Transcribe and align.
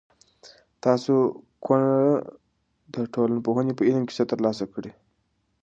تاسو 0.85 1.13
کونه 1.65 1.91
د 2.93 2.95
ټولنپوهنې 3.13 3.73
په 3.75 3.83
علم 3.87 4.03
کې 4.07 4.13
څه 4.19 4.23
تر 4.31 4.39
لاسه 4.45 4.65
کړي؟ 4.73 4.91